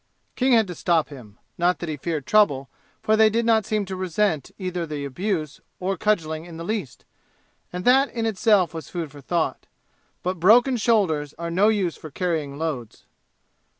King 0.35 0.53
had 0.53 0.65
to 0.65 0.73
stop 0.73 1.09
him, 1.09 1.37
not 1.59 1.77
that 1.77 1.87
he 1.87 1.95
feared 1.95 2.25
trouble, 2.25 2.69
for 3.03 3.15
they 3.15 3.29
did 3.29 3.45
not 3.45 3.67
seem 3.67 3.85
to 3.85 3.95
resent 3.95 4.49
either 4.57 4.81
abuse 5.05 5.61
or 5.79 5.95
cudgeling 5.95 6.43
in 6.43 6.57
the 6.57 6.63
least 6.63 7.05
and 7.71 7.85
that 7.85 8.09
in 8.09 8.25
itself 8.25 8.73
was 8.73 8.89
food 8.89 9.11
for 9.11 9.21
thought; 9.21 9.67
but 10.23 10.39
broken 10.39 10.75
shoulders 10.75 11.35
are 11.37 11.51
no 11.51 11.67
use 11.67 11.97
for 11.97 12.09
carrying 12.09 12.57
loads. 12.57 13.05